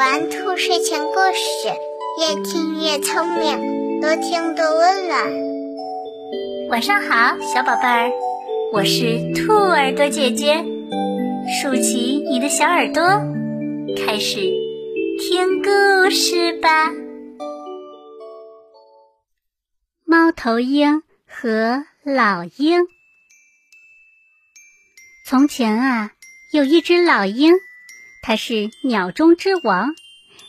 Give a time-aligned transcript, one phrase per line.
[0.00, 1.68] 玩兔睡前故事，
[2.18, 5.30] 越听越聪明，多听多温暖。
[6.70, 8.10] 晚上好，小宝贝儿，
[8.72, 10.64] 我是兔耳朵姐姐，
[11.60, 13.02] 竖起你的小耳朵，
[13.94, 14.40] 开始
[15.18, 16.90] 听故事吧。
[20.06, 22.86] 猫头鹰和老鹰。
[25.26, 26.12] 从前啊，
[26.54, 27.52] 有一只老鹰。
[28.22, 29.94] 它是鸟中之王，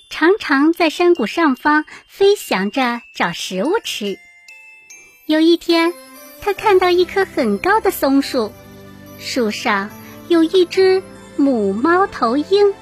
[0.09, 4.17] 常常在山谷上方飞翔着找食物吃。
[5.25, 5.93] 有一天，
[6.41, 8.51] 他看到一棵很高的松树，
[9.19, 9.89] 树上
[10.27, 11.01] 有一只
[11.37, 12.73] 母猫头鹰，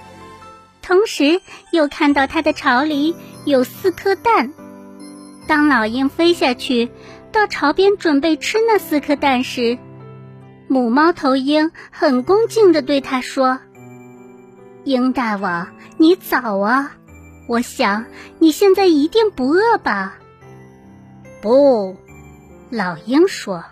[0.81, 1.39] 同时
[1.71, 4.51] 又看到它的巢里有四颗蛋。
[5.47, 6.89] 当老鹰飞下去
[7.31, 9.77] 到巢边准备吃那四颗蛋时，
[10.67, 13.59] 母猫头鹰很恭敬地对它说。
[14.85, 16.93] 鹰大王，你早啊！
[17.47, 18.05] 我想
[18.39, 20.15] 你现在一定不饿吧？
[21.41, 21.97] 不，
[22.69, 23.65] 老鹰说：“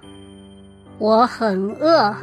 [1.00, 2.16] 我很饿，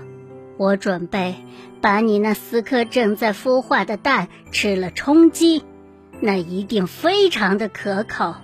[0.58, 1.34] 我准备
[1.80, 5.64] 把你那四颗正在孵化的蛋吃了充饥，
[6.20, 8.34] 那一定非常的可口。”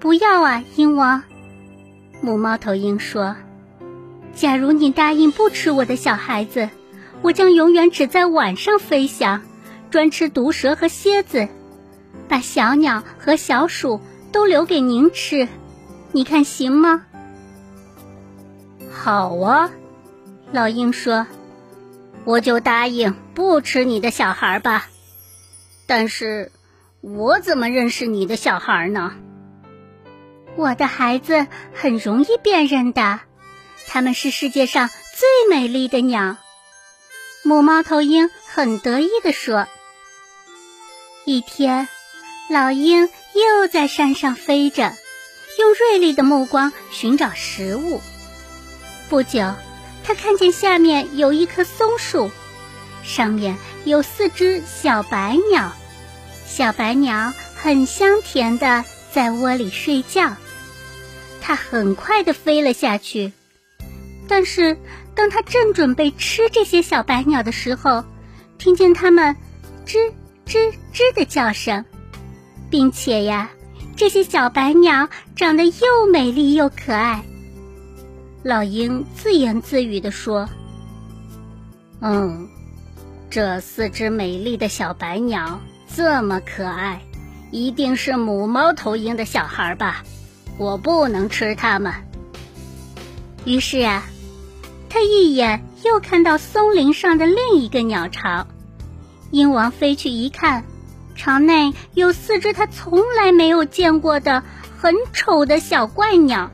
[0.00, 1.22] 不要啊，鹰王！
[2.20, 3.36] 母猫头鹰说
[4.34, 6.68] ：“假如你答应不吃我的小孩子。”
[7.22, 9.42] 我将永远只在晚上飞翔，
[9.90, 11.48] 专吃毒蛇和蝎子，
[12.28, 14.00] 把小鸟和小鼠
[14.32, 15.48] 都留给您吃，
[16.12, 17.04] 你看行吗？
[18.90, 19.70] 好啊，
[20.52, 21.26] 老鹰说
[22.24, 24.86] ：“我就答应不吃你的小孩吧。
[25.86, 26.50] 但是，
[27.00, 29.12] 我怎么认识你的小孩呢？
[30.56, 33.20] 我的孩子很容易辨认的，
[33.86, 36.36] 他们是世界上最美丽的鸟。”
[37.48, 39.66] 母猫头鹰很得意地说
[41.24, 41.88] ：“一天，
[42.50, 44.92] 老鹰又在山上飞着，
[45.58, 48.02] 用锐利的目光寻找食物。
[49.08, 49.54] 不久，
[50.04, 52.30] 它看见下面有一棵松树，
[53.02, 53.56] 上面
[53.86, 55.72] 有四只小白鸟。
[56.46, 60.36] 小白鸟很香甜的在窝里睡觉。
[61.40, 63.32] 它很快的飞了下去，
[64.28, 64.76] 但是。”
[65.18, 68.04] 当他正准备吃这些小白鸟的时候，
[68.56, 69.34] 听见它们
[69.84, 70.12] 吱
[70.46, 71.84] 吱吱的叫声，
[72.70, 73.50] 并且呀，
[73.96, 77.24] 这些小白鸟长得又美丽又可爱。
[78.44, 80.48] 老鹰自言自语地说
[82.00, 82.48] ：“嗯，
[83.28, 85.58] 这四只美丽的小白鸟
[85.92, 87.02] 这么可爱，
[87.50, 90.04] 一定是母猫头鹰的小孩吧？
[90.58, 91.92] 我不能吃它们。”
[93.44, 94.04] 于是啊。
[94.88, 98.46] 他一眼又看到松林上的另一个鸟巢，
[99.30, 100.64] 鹰王飞去一看，
[101.14, 104.42] 巢内有四只他从来没有见过的
[104.78, 106.50] 很丑的小怪鸟，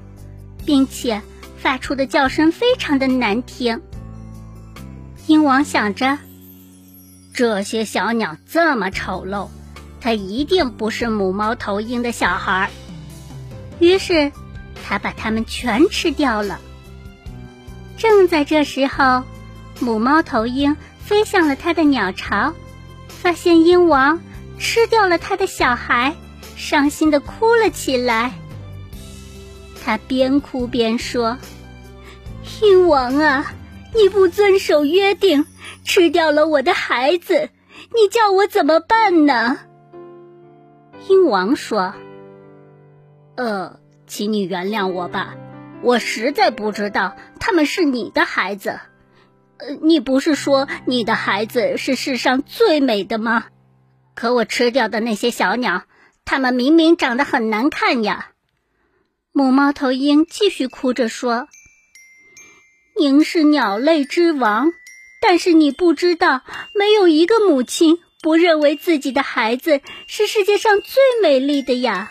[0.66, 1.22] 并且
[1.56, 3.80] 发出的叫声非常的难听。
[5.26, 6.18] 鹰王想着，
[7.32, 9.48] 这些小鸟这么丑陋，
[10.00, 12.70] 它一定不是母猫头鹰的小孩，
[13.78, 14.32] 于是
[14.86, 16.60] 他把它们全吃掉了。
[18.04, 19.24] 正在这时候，
[19.80, 22.52] 母猫头鹰飞向了它的鸟巢，
[23.08, 24.20] 发现鹰王
[24.58, 26.14] 吃掉了它的小孩，
[26.54, 28.34] 伤心的哭了起来。
[29.82, 31.38] 他边哭边说
[32.60, 33.52] ：“鹰王啊，
[33.94, 35.46] 你不遵守约定，
[35.82, 37.48] 吃掉了我的孩子，
[37.94, 39.58] 你叫我怎么办呢？”
[41.08, 41.94] 鹰王说
[43.36, 45.34] ：“呃，请你原谅我吧。”
[45.84, 48.80] 我实在不知道他们是你的孩子，
[49.58, 53.44] 呃，你不是说你的孩子是世上最美的吗？
[54.14, 55.82] 可我吃掉的那些小鸟，
[56.24, 58.30] 它们明明长得很难看呀。
[59.30, 61.48] 母猫头鹰继续哭着说
[62.98, 64.72] ：“您是鸟类之王，
[65.20, 66.42] 但是你不知道，
[66.74, 72.10] 没有一个母亲不认为自己的孩子是世界上最美丽的呀。”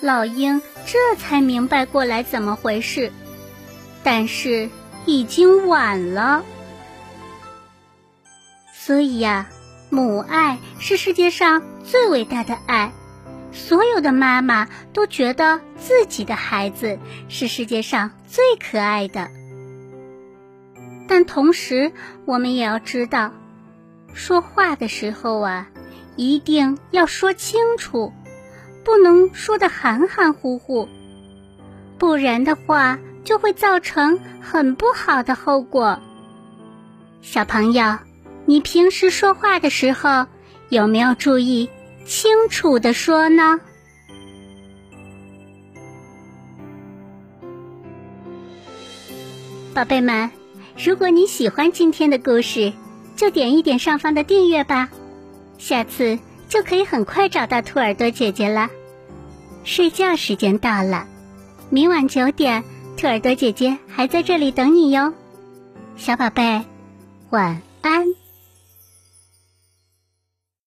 [0.00, 3.10] 老鹰这才明白过来怎么回事，
[4.04, 4.68] 但是
[5.06, 6.44] 已经晚了。
[8.72, 9.48] 所以呀，
[9.90, 12.92] 母爱是世界上最伟大的爱，
[13.52, 16.98] 所有的妈妈都觉得自己的孩子
[17.28, 19.30] 是世界上最可爱的。
[21.08, 21.92] 但同时，
[22.26, 23.32] 我们也要知道，
[24.12, 25.68] 说话的时候啊，
[26.16, 28.12] 一定要说清楚。
[28.86, 30.88] 不能说的含含糊糊，
[31.98, 35.98] 不然的话就会造成很不好的后果。
[37.20, 37.98] 小朋友，
[38.44, 40.26] 你平时说话的时候
[40.68, 41.68] 有没有注意
[42.04, 43.58] 清楚的说呢？
[49.74, 50.30] 宝贝们，
[50.78, 52.72] 如果你喜欢今天的故事，
[53.16, 54.88] 就点一点上方的订阅吧，
[55.58, 58.70] 下次就可以很快找到兔耳朵姐姐了。
[59.66, 61.08] 睡觉时间到了，
[61.70, 62.62] 明晚九点，
[62.96, 65.12] 兔耳朵姐姐还在这里等你哟，
[65.96, 66.62] 小宝贝，
[67.30, 68.25] 晚安。